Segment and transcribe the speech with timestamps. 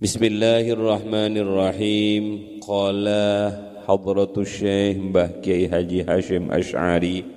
[0.00, 2.56] Bismillahirrahmanirrahim.
[2.64, 3.52] Qala
[3.84, 7.28] hadratus Syekh Mbah Kiai Haji Hashim Asy'ari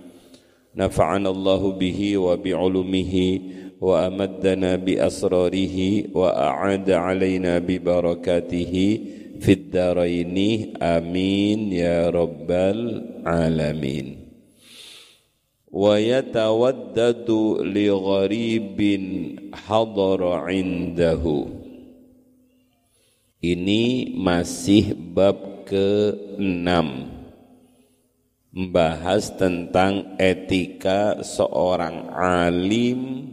[0.71, 8.88] nafa'ana Allahu bihi wa bi ulumihi wa amaddana bi asrarihi wa a'ada alaina bi barakatihi
[9.44, 10.72] fid daraini.
[10.80, 14.24] Amin ya rabbal alamin
[15.68, 21.59] wa yatawaddadu li gharibin hadara indahu
[23.44, 26.71] ini masih bab ke-6
[28.53, 33.27] membahas tentang etika seorang alim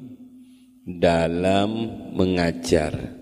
[0.83, 1.71] dalam
[2.11, 3.21] mengajar.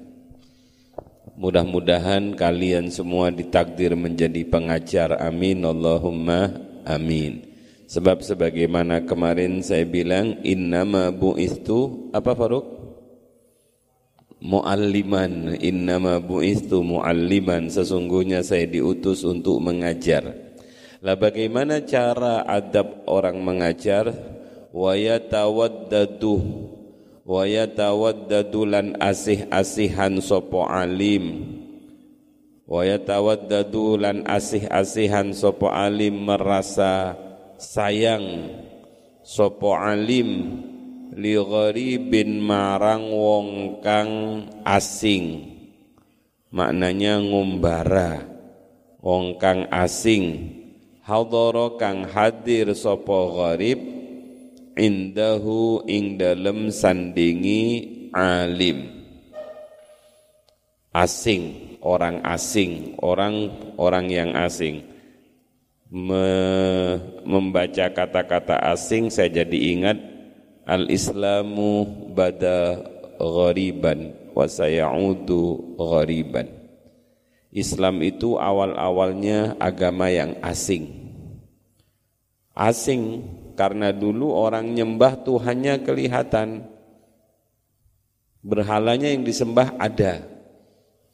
[1.37, 5.21] Mudah-mudahan kalian semua ditakdir menjadi pengajar.
[5.21, 6.55] Amin Allahumma
[6.89, 7.45] amin.
[7.91, 12.78] Sebab sebagaimana kemarin saya bilang innama bu'istu apa Faruk?
[14.43, 17.71] Mualliman innama bu'istu mualliman.
[17.71, 20.35] Sesungguhnya saya diutus untuk mengajar.
[20.99, 24.11] Lah bagaimana cara adab orang mengajar?
[24.75, 26.35] Wa yatawaddadu
[27.29, 31.55] wa yatawaddadu lan asih-asihan sapa alim.
[32.69, 37.17] Wa yatawaddadu lan asih-asihan sapa alim merasa
[37.57, 38.53] sayang
[39.25, 40.63] sapa alim
[41.17, 45.57] li gharibin marang wong kang asing.
[46.53, 48.25] Maknanya ngumbara.
[49.01, 50.57] Wong kang asing.
[51.07, 53.81] Hadara kang hadir sapa gharib
[54.77, 57.63] indahu ing dalem sandingi
[58.13, 58.99] alim.
[60.93, 64.85] Asing orang asing orang orang yang asing.
[65.89, 66.29] Me,
[67.25, 70.18] membaca kata-kata asing saya jadi ingat
[70.69, 72.77] Al-Islamu bada
[73.17, 76.45] ghariban wa sayaudu ghariban.
[77.49, 80.93] Islam itu awal-awalnya agama yang asing.
[82.53, 83.25] Asing
[83.57, 86.69] karena dulu orang nyembah Tuhannya kelihatan.
[88.45, 90.21] Berhalanya yang disembah ada.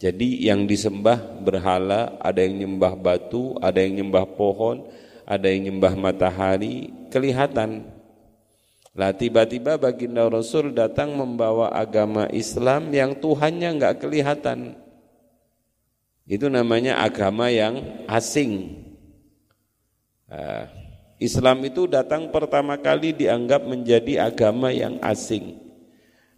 [0.02, 4.90] Jadi yang disembah berhala, ada yang nyembah batu, ada yang nyembah pohon,
[5.22, 7.93] ada yang nyembah matahari, kelihatan
[8.94, 14.78] lah tiba-tiba baginda Rasul datang membawa agama Islam yang Tuhannya enggak kelihatan.
[16.30, 18.80] Itu namanya agama yang asing.
[20.30, 20.70] Nah,
[21.18, 25.58] Islam itu datang pertama kali dianggap menjadi agama yang asing.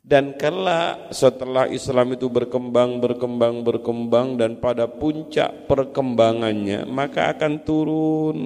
[0.01, 8.39] Dan kelak setelah Islam itu berkembang, berkembang, berkembang dan pada puncak perkembangannya maka akan turun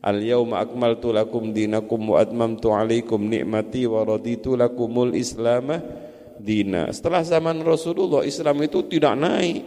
[0.00, 5.84] Al-yawma akmaltu lakum dinakum wa atmamtu alaikum ni'mati wa raditu lakumul islamah
[6.40, 6.88] dina.
[6.88, 9.60] Setelah zaman Rasulullah Islam itu tidak naik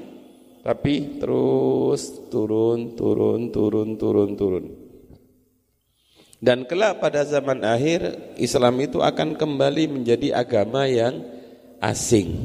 [0.66, 4.66] tapi terus turun turun turun turun turun.
[6.42, 11.24] Dan kelak pada zaman akhir Islam itu akan kembali menjadi agama yang
[11.78, 12.36] asing.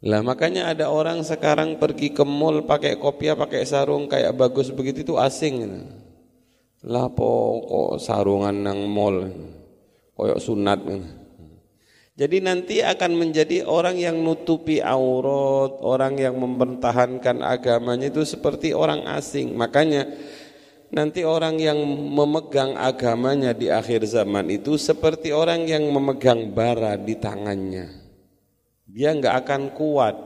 [0.00, 5.06] Lah makanya ada orang sekarang pergi ke mall pakai kopiah, pakai sarung kayak bagus begitu
[5.06, 5.86] itu asing
[6.84, 9.24] lapo kok sarungan nang mall
[10.12, 10.80] koyok sunat
[12.16, 19.04] jadi nanti akan menjadi orang yang nutupi aurat, orang yang mempertahankan agamanya itu seperti orang
[19.04, 19.52] asing.
[19.52, 20.08] Makanya
[20.88, 21.76] nanti orang yang
[22.16, 27.92] memegang agamanya di akhir zaman itu seperti orang yang memegang bara di tangannya.
[28.88, 30.16] Dia enggak akan kuat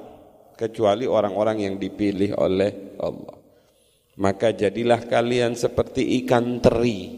[0.55, 2.71] kecuali orang-orang yang dipilih oleh
[3.03, 3.40] Allah.
[4.21, 7.17] Maka jadilah kalian seperti ikan teri.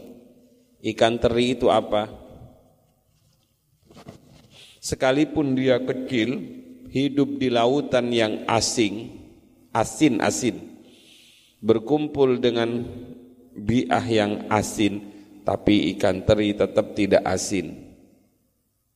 [0.79, 2.07] Ikan teri itu apa?
[4.79, 6.39] Sekalipun dia kecil,
[6.87, 9.19] hidup di lautan yang asing,
[9.75, 10.59] asin-asin,
[11.59, 12.87] berkumpul dengan
[13.51, 15.03] biah yang asin,
[15.43, 17.83] tapi ikan teri tetap tidak asin.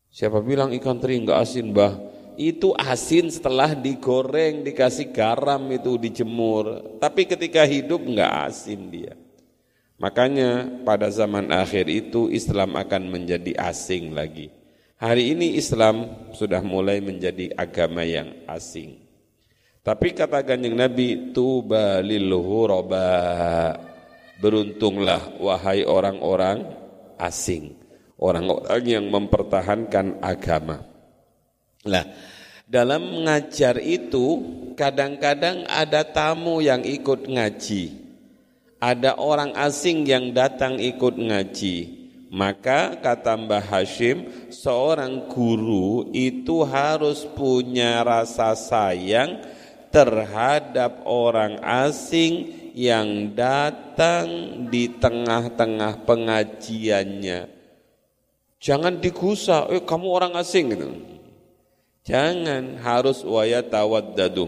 [0.08, 1.92] Siapa bilang ikan teri enggak asin, Bah?
[2.38, 6.96] Itu asin setelah digoreng, dikasih garam itu dijemur.
[7.02, 9.14] Tapi ketika hidup enggak asin dia.
[9.98, 14.54] Makanya pada zaman akhir itu Islam akan menjadi asing lagi.
[15.02, 19.02] Hari ini Islam sudah mulai menjadi agama yang asing.
[19.82, 22.30] Tapi kata kanjeng Nabi, tuba lil
[24.38, 26.62] Beruntunglah wahai orang-orang
[27.18, 27.74] asing.
[28.22, 30.86] Orang-orang yang mempertahankan agama.
[31.86, 32.06] Lah,
[32.68, 34.44] dalam mengajar itu
[34.76, 37.96] kadang-kadang ada tamu yang ikut ngaji.
[38.78, 41.98] Ada orang asing yang datang ikut ngaji.
[42.28, 49.40] Maka kata Mbah Hashim, seorang guru itu harus punya rasa sayang
[49.90, 54.28] terhadap orang asing yang datang
[54.68, 57.48] di tengah-tengah pengajiannya.
[58.60, 61.17] Jangan digusa, eh kamu orang asing gitu.
[62.08, 64.48] Jangan harus wayatawaddadu.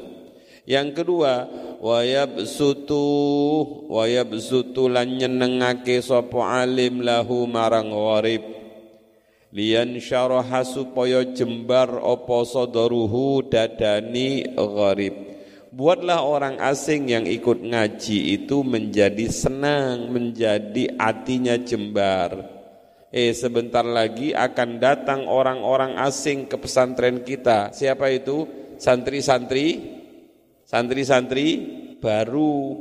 [0.63, 1.43] Yang kedua,
[1.83, 3.03] wayabsutu
[3.91, 8.47] wayabsutu lan nyenengake sapa alim lahu marang gharib.
[9.51, 15.15] Lian syaraha supaya jembar apa sadaruhu dadani gharib.
[15.75, 22.58] Buatlah orang asing yang ikut ngaji itu menjadi senang menjadi hatinya jembar
[23.09, 28.45] eh sebentar lagi akan datang orang-orang asing ke pesantren kita siapa itu
[28.77, 29.99] santri-santri
[30.69, 31.47] Santri-santri
[31.97, 32.77] baru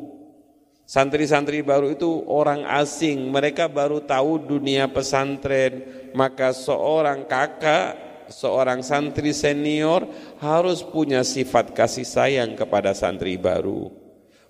[0.88, 5.84] Santri-santri baru itu orang asing, mereka baru tahu dunia pesantren.
[6.16, 7.92] Maka seorang kakak,
[8.32, 10.08] seorang santri senior
[10.40, 13.92] harus punya sifat kasih sayang kepada santri baru.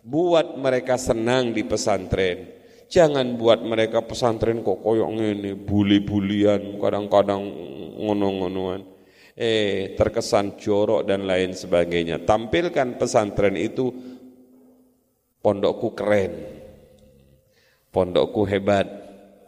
[0.06, 2.57] Buat mereka senang di pesantren.
[2.88, 7.44] Jangan buat mereka pesantren kok koyong ini, buli-bulian, kadang-kadang
[8.00, 8.98] ngono-ngonoan
[9.38, 12.26] eh terkesan jorok dan lain sebagainya.
[12.26, 13.94] Tampilkan pesantren itu
[15.38, 16.34] pondokku keren,
[17.94, 18.90] pondokku hebat,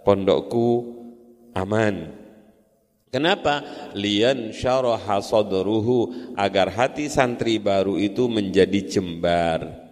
[0.06, 0.68] pondokku
[1.58, 2.22] aman.
[3.10, 3.66] Kenapa?
[3.98, 9.89] Lian syaraha sadruhu agar hati santri baru itu menjadi jembar.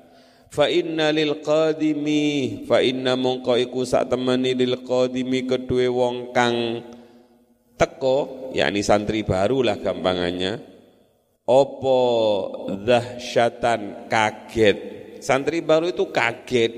[0.49, 6.81] Fa inna lil qadimi fa inna mongko iku sak temani lil qadimi kedue wong kang
[7.77, 10.79] teko yakni santri baru lah gampangannya
[11.49, 12.01] opo
[12.85, 14.79] dahsyatan kaget.
[15.25, 16.73] Santri baru itu kaget.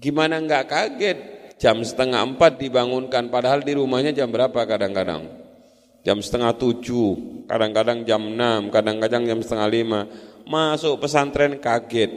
[0.00, 1.18] Gimana enggak kaget?
[1.58, 5.26] Jam setengah empat dibangunkan padahal di rumahnya jam berapa kadang-kadang?
[6.06, 10.00] Jam setengah tujuh kadang-kadang jam enam kadang-kadang jam setengah lima
[10.48, 12.08] masuk pesantren kaget.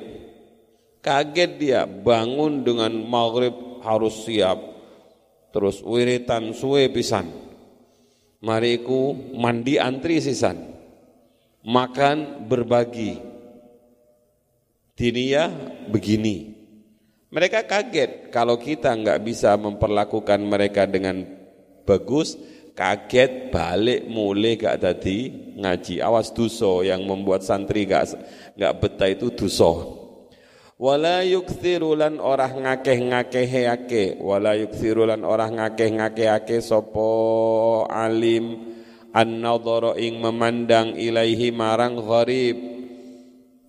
[1.04, 4.58] Kaget dia bangun dengan maghrib harus siap.
[5.52, 7.28] Terus wiritan suwe pisan.
[8.42, 10.72] Mariku mandi antri sisan.
[11.68, 13.20] Makan berbagi.
[14.96, 15.52] Dinia
[15.92, 16.56] begini.
[17.32, 21.24] Mereka kaget kalau kita nggak bisa memperlakukan mereka dengan
[21.88, 22.36] bagus
[22.74, 26.00] kaget balik mulai gak tadi ngaji.
[26.02, 28.16] Awas duso yang membuat santri gak
[28.56, 30.02] nggak betah itu duso
[30.82, 37.06] wala yukthiru lan orah ngakeh-ngakehake wala yukthiru lan orah ngakeh-ngakehake sapa
[37.86, 38.74] alim
[39.14, 42.71] an-nadhara ing memandang ilaihi marang gharib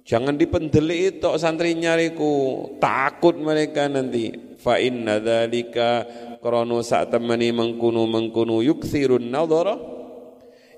[0.06, 2.66] jangan dipendelik itu santri nyariku.
[2.78, 4.54] Takut mereka nanti.
[4.62, 6.06] Fa inna dzalika
[6.38, 9.74] krana sak temeni mengkunu mengkunu yukthirun nadhara.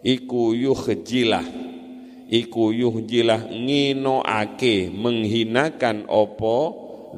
[0.00, 1.44] Iku yukhjilah.
[2.24, 6.56] Iku yuhjilah nginoake menghinakan opo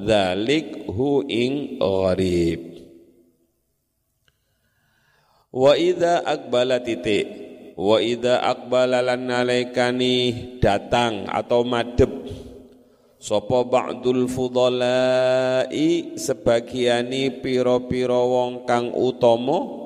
[0.03, 2.63] zalik hu ing gharib.
[5.55, 7.46] Wa idza aqbala titik
[7.77, 9.29] wa idza aqbala lan
[10.65, 12.09] datang atau madep
[13.21, 19.85] sapa ba'dul fudhalai sebagiani piro-piro wong kang utama.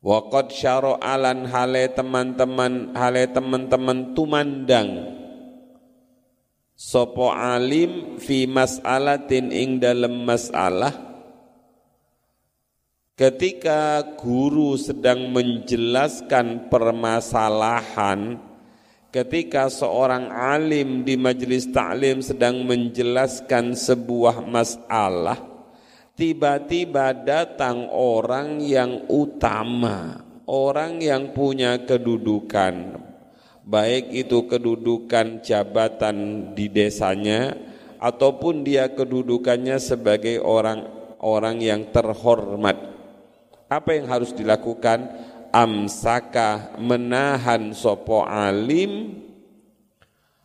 [0.00, 5.12] Waqad syara'alan hale teman-teman hale teman-teman tumandang.
[6.72, 11.09] Sopo alim fi mas'alatin ing dalam masalah
[13.20, 18.40] Ketika guru sedang menjelaskan permasalahan
[19.12, 25.36] Ketika seorang alim di majelis taklim sedang menjelaskan sebuah masalah
[26.16, 33.04] tiba-tiba datang orang yang utama, orang yang punya kedudukan,
[33.68, 36.16] baik itu kedudukan jabatan
[36.56, 37.52] di desanya
[38.00, 42.89] ataupun dia kedudukannya sebagai orang-orang yang terhormat.
[43.70, 45.06] Apa yang harus dilakukan?
[45.50, 49.18] Amsaka menahan sopo alim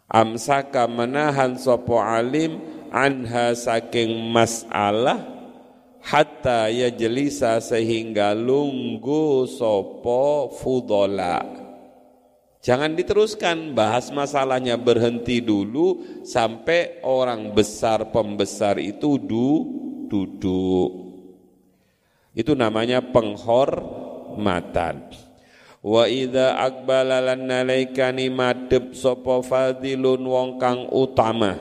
[0.06, 2.62] Amsaka menahan sopo alim
[2.94, 5.18] anha saking masalah
[6.06, 11.42] hatta ya jelisa sehingga lunggu sopo fudola.
[12.62, 19.50] Jangan diteruskan bahas masalahnya berhenti dulu sampai orang besar pembesar itu du,
[20.10, 21.05] duduk.
[22.36, 25.08] Itu namanya penghormatan.
[25.80, 31.56] Wa idza aqbala lan nalaikani madhep sapa fadilun wong kang utama.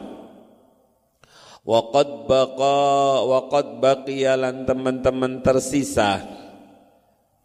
[1.62, 2.76] Waqad baqa
[3.22, 6.26] waqad baqiya lan teman-teman tersisa.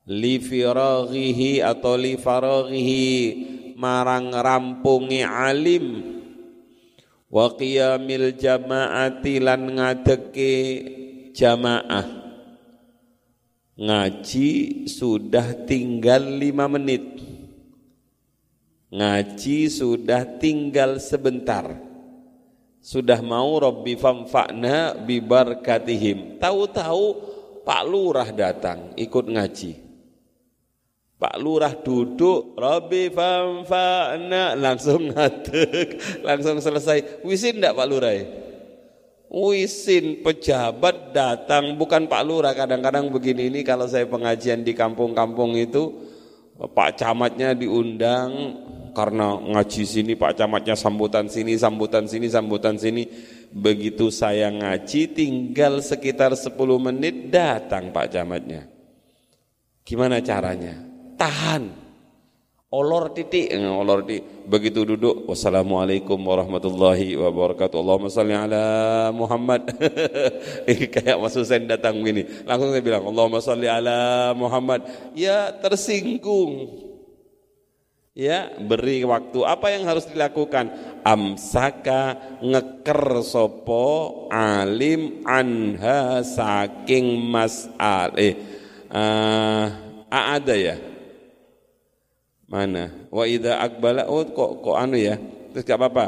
[0.10, 3.08] Li firaghihi atau li faraghihi
[3.78, 6.18] marang rampungi alim.
[7.30, 10.56] Wa qiyamil jama'ati lan ngadeke
[11.38, 12.19] jamaah
[13.80, 14.52] ngaji
[14.92, 17.24] sudah tinggal lima menit
[18.92, 21.90] ngaji sudah tinggal sebentar
[22.80, 26.40] sudah mau Rabbi famfa'na bibarkatihim.
[26.40, 27.04] Tahu-tahu
[27.68, 29.72] Pak Lurah datang ikut ngaji.
[31.20, 37.22] Pak Lurah duduk, Rabbi famfa'na langsung ngadeg, langsung selesai.
[37.28, 38.16] Wisin enggak Pak Lurah?
[39.30, 45.94] Wisin pejabat datang bukan Pak Lurah kadang-kadang begini ini kalau saya pengajian di kampung-kampung itu
[46.58, 48.58] Pak camatnya diundang
[48.92, 53.08] karena ngaji sini Pak Camatnya sambutan sini, sambutan sini, sambutan sini.
[53.50, 58.68] Begitu saya ngaji tinggal sekitar 10 menit datang Pak Camatnya.
[59.88, 60.76] Gimana caranya?
[61.16, 61.79] Tahan.
[62.70, 64.46] Olor titik, eh, olor titik.
[64.46, 67.82] Begitu duduk, wassalamualaikum warahmatullahi wabarakatuh.
[67.82, 69.74] Allahumma salli ala Muhammad.
[70.94, 72.30] Kayak Mas Husain datang begini.
[72.46, 74.86] Langsung saya bilang, Allahumma salli ala Muhammad.
[75.18, 76.86] Ya tersinggung
[78.20, 80.70] ya beri waktu apa yang harus dilakukan
[81.08, 88.36] amsaka ngeker sopo alim anha saking mas'al eh
[88.92, 89.66] uh,
[90.12, 90.88] ada ya
[92.50, 92.89] mana?
[93.13, 95.15] Wa idza akbala oh kok kok anu ya?
[95.53, 96.06] Terus gak apa-apa.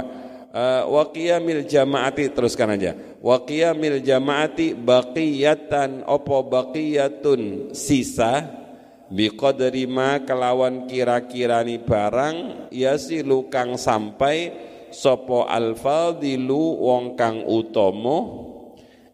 [0.51, 2.91] Uh, wa qiyamil jamaati teruskan aja.
[3.23, 8.61] Wa qiyamil jamaati baqiyatan opo baqiyatun sisa
[9.07, 14.51] biqadri ma kelawan kira-kirani barang ya si lukang sampai
[14.91, 18.19] sopo alfadilu wong kang utomo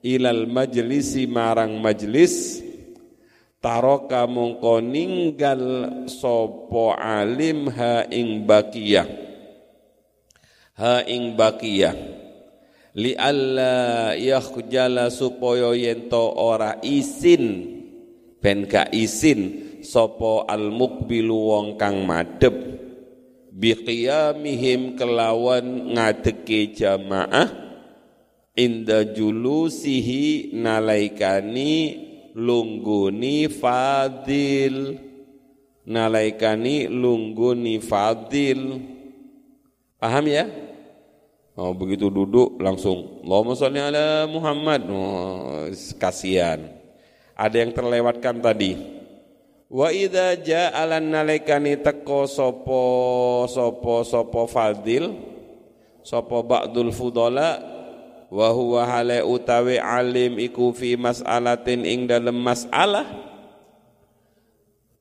[0.02, 2.66] ilal majlisi marang majlis
[3.60, 5.64] taroka mongko ninggal
[6.10, 9.08] sopo alim ha ing bakiyah
[10.78, 12.18] ha ing bakiyah
[12.98, 17.78] li alla yakhjala supaya yento ora isin.
[18.38, 22.54] Ben gak isin sopo al mukbilu wong kang madep
[23.54, 27.66] biqiyamihim kelawan ngadeke jamaah.
[28.58, 31.74] Inda julusihi nalaikani
[32.38, 35.02] lungguni fadil
[35.90, 38.78] nalaikani lungguni fadil
[39.98, 40.46] paham ya
[41.58, 44.86] Oh, begitu duduk langsung Allahumma sholli ala Muhammad.
[44.94, 45.66] Oh,
[45.98, 46.70] kasihan.
[47.34, 48.78] Ada yang terlewatkan tadi.
[49.66, 52.82] Wa idza ja'alan nalikani teko sapa
[53.50, 55.18] sapa sapa fadil
[56.06, 57.58] sapa ba'dul fudala
[58.28, 63.08] wa huwa hale utawi alim iku fi mas'alatin ing dalem masalah.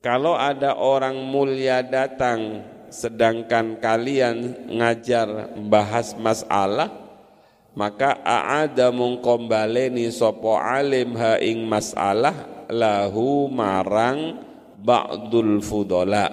[0.02, 2.62] Kalau ada orang mulia datang
[2.94, 7.06] sedangkan kalian ngajar bahas masalah
[7.76, 14.40] maka aada mungkombaleni sopo alim ha ing masalah lahu marang
[14.80, 16.30] ba'dul fudola.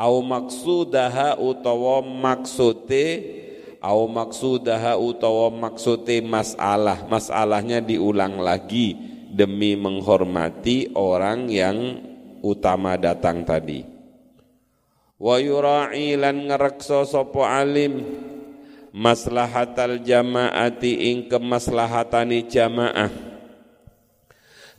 [0.00, 3.38] Au maksudaha utawa maksude
[3.82, 7.02] au maksudaha utawa maksude masalah.
[7.10, 8.94] Masalahnya diulang lagi
[9.26, 11.98] demi menghormati orang yang
[12.46, 13.82] utama datang tadi.
[15.18, 18.06] Wa yura'i lan ngrekso sapa alim.
[18.92, 23.08] Maslahatal jamaati ing kemaslahatani jamaah.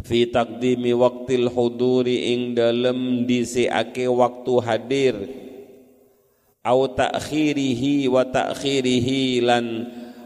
[0.03, 5.15] Fi taqdimi waqtil huduri ing dalem disiake waktu hadir
[6.63, 9.65] au ta'khirihi wa ta'khirihi lan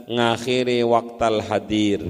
[0.07, 2.05] ngakhiri waktal hadir.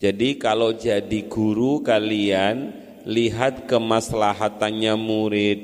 [0.00, 2.72] Jadi kalau jadi guru kalian
[3.04, 5.60] lihat kemaslahatannya murid.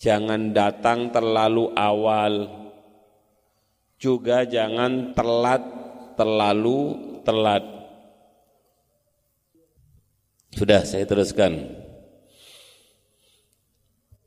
[0.00, 2.48] Jangan datang terlalu awal.
[4.00, 5.60] Juga jangan telat
[6.14, 6.80] terlalu
[7.26, 7.66] telat.
[10.54, 11.66] Sudah saya teruskan.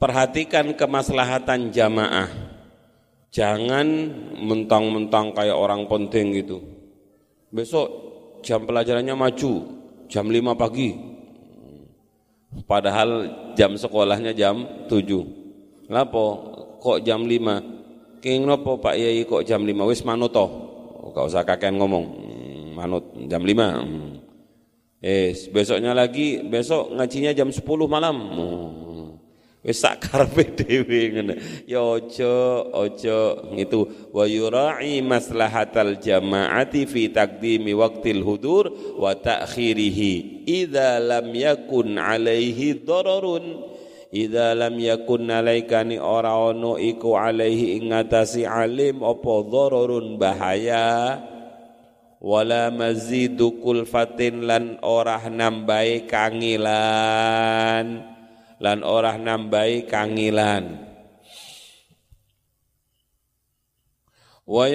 [0.04, 2.28] Perhatikan kemaslahatan jamaah.
[3.32, 3.88] Jangan
[4.36, 6.60] mentang-mentang kayak orang penting gitu.
[7.48, 7.88] Besok
[8.44, 9.64] jam pelajarannya maju,
[10.12, 10.92] jam 5 pagi.
[12.68, 15.88] Padahal jam sekolahnya jam 7.
[15.88, 16.52] Lapo
[16.84, 18.20] kok jam 5?
[18.20, 20.52] King nopo Pak Yai kok jam 5 wis manut toh.
[21.16, 22.06] Gak usah kakek ngomong.
[22.12, 24.20] Hmm, manut jam 5.
[25.00, 28.16] Eh, besoknya lagi, besok ngajinya jam 10 malam.
[28.20, 28.93] Hmm.
[29.64, 32.36] Wis sak karepe dhewe ngono ya aja
[32.76, 33.20] aja
[33.56, 40.44] itu wa yura'i maslahatal jama'ati fi taqdimi waqtil hudur wa ta'khirihi.
[40.44, 43.72] Idza lam yakun alaihi dararun.
[44.14, 51.24] Idza lam yakun alaikani ora ono iku alaihi ing alim apa dararun bahaya.
[52.20, 58.13] Wala mazidu kulfatin lan orah nambahi kangilan
[58.64, 60.80] lan ora nambahi kangilan
[64.48, 64.66] wa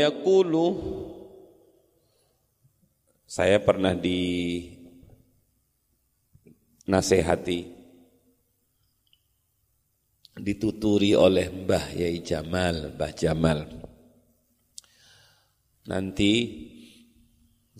[3.24, 4.20] saya pernah di
[6.84, 7.60] nasihati
[10.36, 13.68] dituturi oleh Mbah Yai Jamal, Mbah Jamal.
[15.90, 16.32] Nanti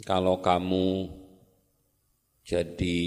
[0.03, 1.09] kalau kamu
[2.45, 3.00] jadi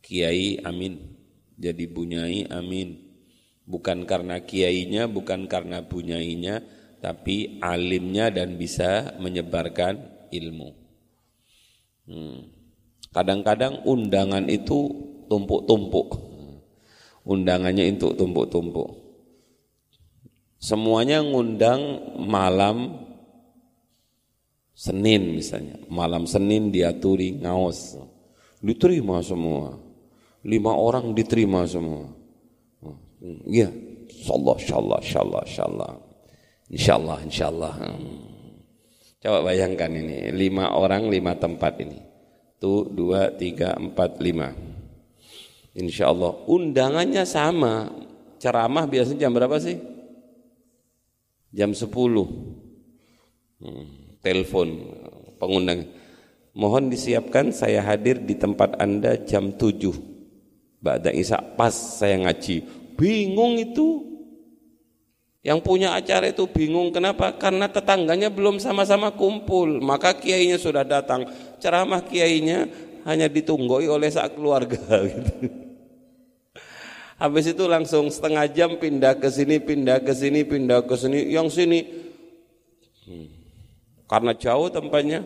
[0.00, 1.09] kiai, amin
[1.60, 2.96] jadi bunyai amin.
[3.68, 6.64] Bukan karena kiainya bukan karena bunyainya
[7.04, 10.00] tapi alimnya dan bisa menyebarkan
[10.32, 10.80] ilmu.
[12.10, 12.42] Hmm.
[13.14, 13.86] kadang-kadang hmm.
[13.86, 14.90] undangan itu
[15.30, 16.18] tumpuk-tumpuk.
[17.22, 18.90] Undangannya itu tumpuk-tumpuk.
[20.58, 23.06] Semuanya ngundang malam
[24.74, 25.78] Senin misalnya.
[25.86, 28.00] Malam Senin diaturi ngaos.
[28.58, 29.89] Diterima semua
[30.44, 32.08] lima orang diterima semua.
[33.44, 33.68] Iya,
[34.08, 35.92] insyaallah, insyaallah, insyaallah, insyaallah.
[36.70, 37.74] Insyaallah, insyaallah.
[39.20, 42.00] Coba bayangkan ini, lima orang, lima tempat ini.
[42.56, 44.52] Tuh, dua, tiga, empat, lima.
[45.76, 46.32] Insya Allah.
[46.48, 47.88] Undangannya sama.
[48.40, 49.76] Ceramah biasanya jam berapa sih?
[51.52, 52.28] Jam sepuluh.
[53.60, 54.80] Hmm, telepon
[55.36, 55.88] pengundang.
[56.56, 60.19] Mohon disiapkan saya hadir di tempat Anda jam tujuh
[60.80, 62.64] Ba'da Isa pas saya ngaji.
[62.96, 64.08] Bingung itu.
[65.40, 67.32] Yang punya acara itu bingung kenapa?
[67.32, 69.80] Karena tetangganya belum sama-sama kumpul.
[69.80, 71.24] Maka kiainya sudah datang.
[71.56, 72.68] Ceramah kiainya
[73.08, 74.76] hanya ditunggoi oleh sak keluarga
[75.08, 75.32] gitu.
[77.20, 81.28] Habis itu langsung setengah jam pindah ke sini, pindah ke sini, pindah ke sini.
[81.28, 81.78] Yang sini
[83.04, 83.28] hmm.
[84.08, 85.20] karena jauh tempatnya,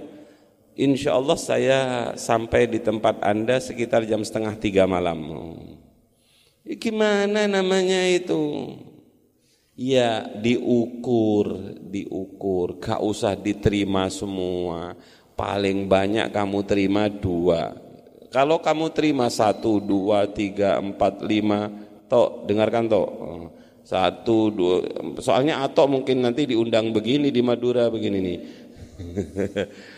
[0.75, 1.81] Insya Allah saya
[2.19, 5.23] sampai di tempat Anda sekitar jam setengah tiga malam.
[6.67, 8.75] Ya, gimana namanya itu?
[9.79, 14.99] Ya diukur, diukur, gak usah diterima semua.
[15.39, 17.79] Paling banyak kamu terima dua.
[18.35, 21.71] Kalau kamu terima satu, dua, tiga, empat, lima,
[22.11, 23.11] tok dengarkan tok.
[23.87, 24.77] Satu, dua,
[25.23, 28.39] soalnya atau mungkin nanti diundang begini di Madura begini nih.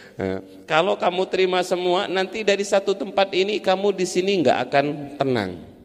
[0.64, 4.86] Kalau kamu terima semua, nanti dari satu tempat ini kamu di sini nggak akan
[5.20, 5.76] tenang.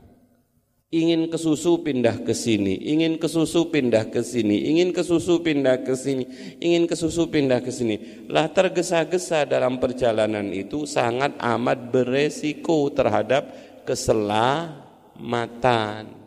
[0.91, 5.39] Ingin ke susu pindah ke sini, ingin ke susu pindah ke sini, ingin ke susu
[5.39, 6.27] pindah ke sini,
[6.59, 8.27] ingin ke susu pindah ke sini.
[8.27, 13.55] Lah tergesa-gesa dalam perjalanan itu sangat amat beresiko terhadap
[13.87, 16.19] keselamatan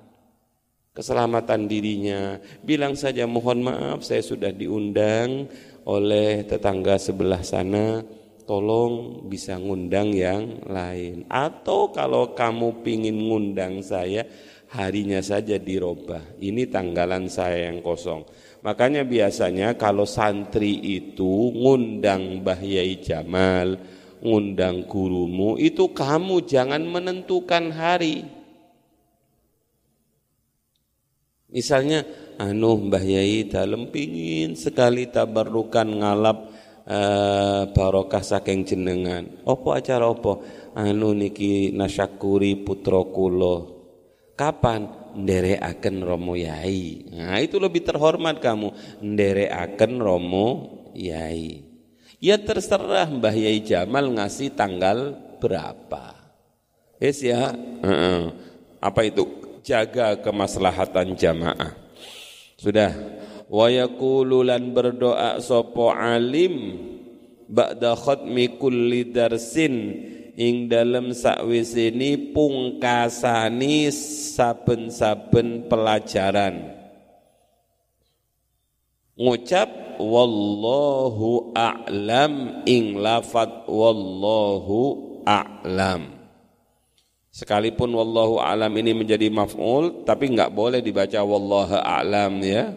[0.94, 2.38] keselamatan dirinya.
[2.62, 5.50] Bilang saja mohon maaf saya sudah diundang
[5.84, 8.00] oleh tetangga sebelah sana
[8.44, 11.28] tolong bisa ngundang yang lain.
[11.28, 14.24] Atau kalau kamu pingin ngundang saya
[14.72, 16.40] harinya saja dirubah.
[16.40, 18.24] Ini tanggalan saya yang kosong.
[18.64, 23.76] Makanya biasanya kalau santri itu ngundang Mbah Yai Jamal
[24.24, 28.24] ngundang gurumu itu kamu jangan menentukan hari.
[31.52, 32.02] Misalnya
[32.38, 36.38] anu Mbah Yai dalem pingin sekali tabarrukan ngalap
[36.88, 39.28] uh, barokah saking jenengan.
[39.44, 40.44] Opo acara opo?
[40.74, 43.70] Anu niki nasyakuri putra kula.
[44.34, 45.04] Kapan?
[45.14, 47.06] Nderekaken Romo Yai.
[47.14, 48.98] Nah, itu lebih terhormat kamu.
[48.98, 50.48] Nderekaken Romo
[50.90, 51.62] Yai.
[52.18, 56.18] Ya terserah Mbah Yai Jamal ngasih tanggal berapa.
[56.98, 57.54] Yes ya.
[57.54, 58.34] -uh.
[58.82, 59.22] Apa itu?
[59.62, 61.83] Jaga kemaslahatan jamaah.
[62.64, 62.96] Sudah.
[63.52, 66.80] Wa yaqulu lan berdoa sapa alim
[67.44, 69.92] ba'da khatmi kulli darsin
[70.32, 73.92] ing dalem sakwisini pungkasani
[74.32, 76.72] saben-saben pelajaran.
[79.20, 86.23] Ngucap wallahu a'lam ing lafat wallahu a'lam.
[87.34, 92.70] Sekalipun wallahu alam ini menjadi maf'ul tapi enggak boleh dibaca wallahu a'lam ya.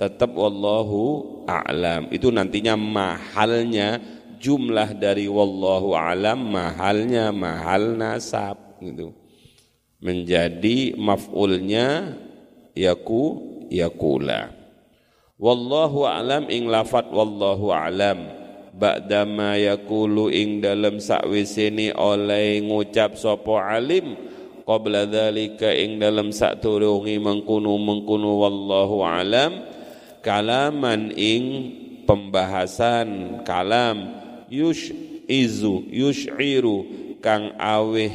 [0.00, 2.08] Tetap wallahu a'lam.
[2.08, 4.00] Itu nantinya mahalnya
[4.38, 9.10] jumlah dari wallahu alam mahalnya mahal nasab gitu.
[9.98, 12.14] menjadi maf'ulnya
[12.78, 14.54] yaku yakula
[15.34, 18.30] wallahu alam ing lafat wallahu alam
[18.78, 24.14] ba'dama yakulu ing dalam sakwisini oleh ngucap sopo alim
[24.62, 26.30] qabla dzalika ing dalam
[26.62, 29.66] turungi mengkunu mengkunu wallahu alam
[30.22, 31.74] kalaman ing
[32.06, 34.14] pembahasan kalam
[34.46, 34.94] yush
[35.26, 36.86] izu yushiru
[37.18, 38.14] kang awih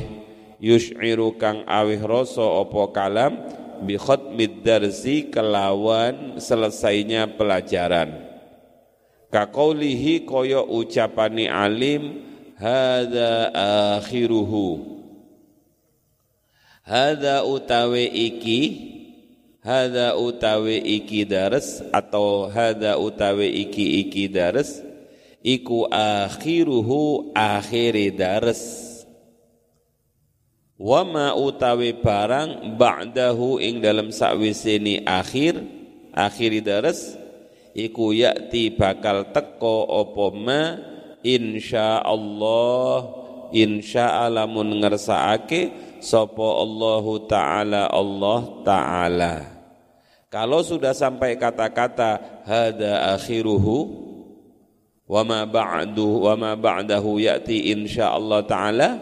[0.64, 3.34] yushiru kang awih rasa apa kalam
[3.84, 8.33] bi khatmid darsi kelawan selesainya pelajaran
[9.34, 12.22] Kakaulihi koyo ucapani alim
[12.54, 13.50] Hada
[13.98, 14.94] akhiruhu.
[16.86, 18.62] Hada utawe iki
[19.66, 24.86] Hada utawe iki dares Atau hada utawe iki iki dares
[25.44, 28.62] Iku akhiruhu akhiri dares.
[30.78, 35.58] Wama utawe barang Ba'dahu ing dalam sakwisini akhir
[36.14, 37.23] Akhiri dares
[37.74, 40.62] iku yakti bakal teko apa ma?
[41.24, 42.98] Insyaallah
[43.54, 45.72] insyaallah mun ngersakake
[46.04, 49.34] sapa Allah taala Allah taala.
[50.28, 54.02] Kalau sudah sampai kata-kata hada akhiruhu
[55.06, 58.98] wa ma ba'du wa ma ba'dahu ya'ti insyaallah taala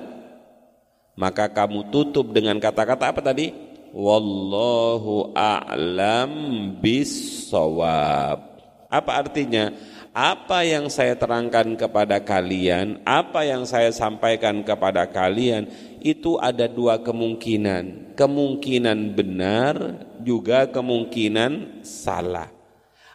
[1.15, 3.49] maka kamu tutup dengan kata-kata apa tadi?
[3.91, 6.31] Wallahu a'lam
[6.79, 8.50] bis-shawab
[8.91, 9.71] apa artinya?
[10.11, 15.71] Apa yang saya terangkan kepada kalian, apa yang saya sampaikan kepada kalian,
[16.03, 18.11] itu ada dua kemungkinan.
[18.19, 19.75] Kemungkinan benar,
[20.19, 22.51] juga kemungkinan salah.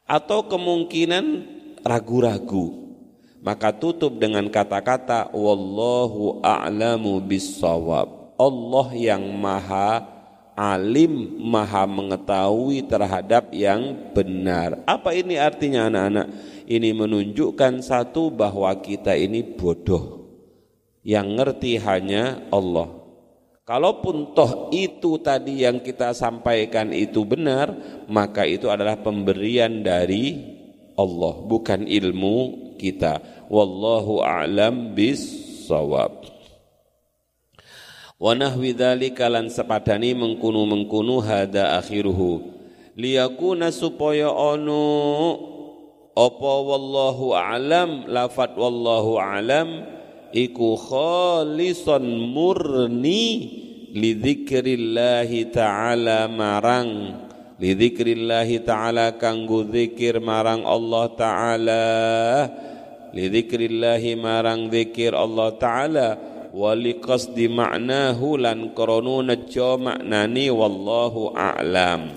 [0.08, 1.44] Atau kemungkinan
[1.84, 2.96] ragu-ragu.
[3.44, 8.32] Maka tutup dengan kata-kata wallahu a'lamu bissawab.
[8.40, 10.15] Allah yang maha
[10.56, 14.80] alim maha mengetahui terhadap yang benar.
[14.88, 16.26] Apa ini artinya anak-anak?
[16.66, 20.26] Ini menunjukkan satu bahwa kita ini bodoh.
[21.06, 22.90] Yang ngerti hanya Allah.
[23.62, 27.70] Kalaupun toh itu tadi yang kita sampaikan itu benar,
[28.10, 30.38] maka itu adalah pemberian dari
[30.98, 32.38] Allah, bukan ilmu
[32.78, 33.46] kita.
[33.50, 35.46] Wallahu a'lam bis
[38.16, 42.56] wa nahwi dzalika lan sepadani mengkunu mengkunu hada akhiruhu.
[42.96, 44.84] Liyakuna supaya ono
[46.16, 49.84] apa wallahu alam lafat wallahu alam
[50.32, 53.52] iku khalisan murni
[53.92, 57.20] lidzikrillahi ta'ala marang
[57.60, 61.84] lidzikrillahi ta'ala kanggo zikir marang Allah ta'ala
[63.12, 66.08] lidzikrillahi marang zikir Allah ta'ala
[66.56, 72.16] wali qasdi ma'nahu lan krana nejo maknani wallahu a'lam.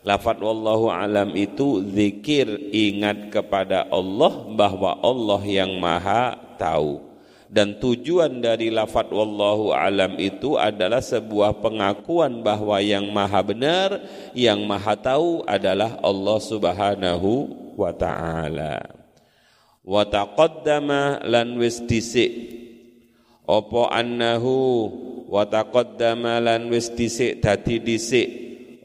[0.00, 7.04] Lafat wallahu alam itu zikir ingat kepada Allah bahwa Allah yang maha tahu.
[7.50, 14.00] Dan tujuan dari lafat wallahu alam itu adalah sebuah pengakuan bahwa yang maha benar
[14.32, 17.30] yang maha tahu adalah Allah subhanahu
[17.76, 18.88] wa ta'ala.
[19.84, 21.82] Wa taqaddama lan wis
[23.50, 24.86] apa annahu
[25.26, 28.28] wa taqaddama lan wis dhisik dadi dhisik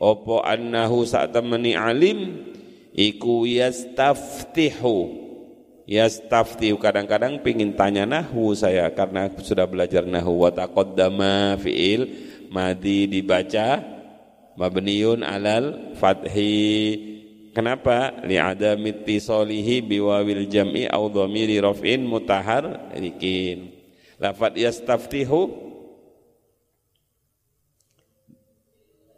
[0.02, 2.42] apa annahu sak temeni alim
[2.98, 5.22] iku yastaftihu
[5.86, 12.10] yastaftihu kadang-kadang pingin tanya nahwu saya karena sudah belajar nahwu wa taqaddama fiil
[12.50, 13.86] madi dibaca
[14.58, 17.14] mabniun alal fathi
[17.56, 18.12] Kenapa?
[18.28, 23.75] Li'adami tisolihi biwawil jam'i au dhamiri raf'in mutahar rikin.
[24.16, 25.52] Lafat yastaftihu.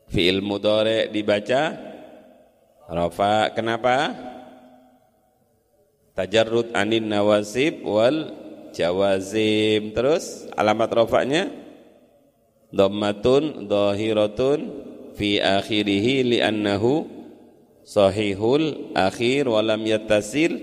[0.10, 1.78] Fi'il mudhari dibaca.
[2.88, 4.16] Rafa kenapa?
[6.16, 8.34] Tajarrud anin nawasib wal
[8.74, 9.94] jawazim.
[9.94, 11.52] Terus alamat rafa'nya?
[12.74, 14.60] Dhammatun dhahiratun
[15.16, 17.08] fi akhirih li'annahu
[17.88, 20.58] sahihul akhir walam yattasil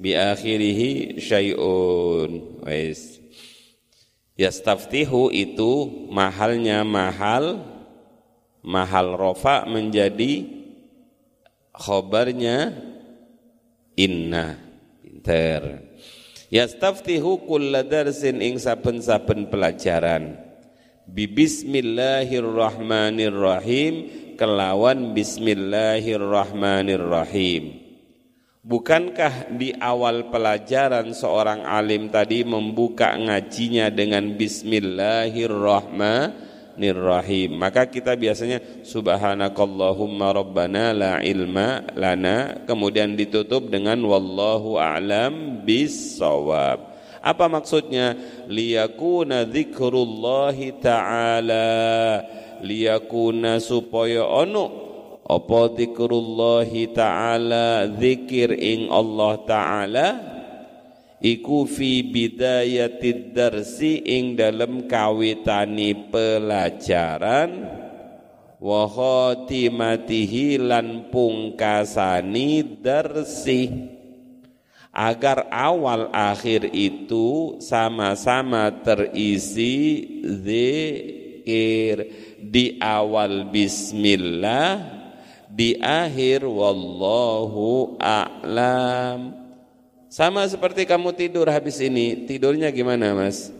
[0.00, 2.60] bi akhirih syai'un.
[2.64, 3.19] Wais
[4.40, 7.60] Yastaftihu itu mahalnya mahal
[8.64, 10.48] mahal rofa menjadi
[11.76, 12.72] khobarnya
[14.00, 14.56] inna
[15.04, 15.84] pinter
[16.48, 20.40] yastaftihu kulla darsin ing saben-saben pelajaran.
[21.04, 23.94] Bi bismillahirrahmanirrahim
[24.40, 27.79] kelawan bismillahirrahmanirrahim
[28.60, 36.48] Bukankah di awal pelajaran seorang alim tadi membuka ngajinya dengan Bismillahirrahmanirrahim?
[36.80, 37.56] Rahim.
[37.56, 46.84] Maka kita biasanya subhanakallahumma rabbana la ilma lana kemudian ditutup dengan wallahu a'lam bis-shawab.
[47.24, 48.12] Apa maksudnya?
[48.44, 51.68] Liyakuna dzikrullahi ta'ala
[52.60, 54.89] liyakuna supaya ono
[55.30, 60.08] apa dzikrullahi ta'ala zikir ing Allah ta'ala?
[61.20, 67.50] Iku fi bidayatid darsi ing dalam kawitani pelajaran.
[68.58, 73.70] Wa khatimatihi lan pungkasani darsi.
[74.90, 81.96] Agar awal akhir itu sama-sama terisi zikir.
[82.40, 84.99] Di awal bismillah
[85.50, 89.34] di akhir wallahu a'lam.
[90.10, 93.52] Sama seperti kamu tidur habis ini, tidurnya gimana mas?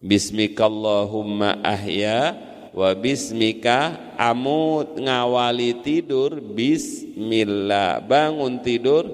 [0.00, 2.34] Bismikallahumma ahya
[2.72, 4.96] wa bismika amut.
[4.96, 8.00] Ngawali tidur bismillah.
[8.04, 9.04] Bangun tidur.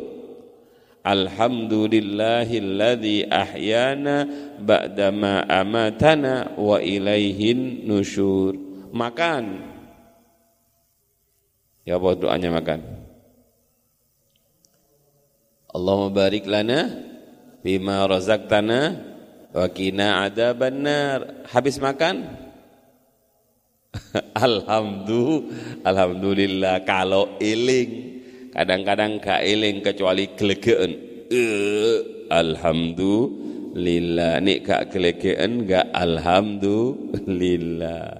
[1.03, 4.27] Alhamdulillahilladzi ahyana
[4.61, 8.55] ba'dama amatana wa ilaihin nusyur.
[8.95, 9.78] Makan
[11.89, 12.85] ya apa doanya makan
[15.73, 17.09] Allahumma barik lana
[17.61, 18.97] bima razaqtana
[19.53, 21.45] wa qina adzabannar.
[21.53, 22.25] Habis makan
[24.37, 28.21] Alhamdulillah, alhamdulillah kalau eling.
[28.53, 30.97] Kadang-kadang gak eling kecuali glegeen.
[31.29, 34.41] Uh, alhamdulillah.
[34.41, 38.18] Nik gak glegeen gak alhamdulillah.